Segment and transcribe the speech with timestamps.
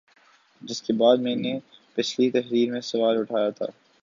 [0.61, 1.57] جس کے بعد میں نے
[1.97, 3.65] پچھلی تحریر میں سوال اٹھایا تھا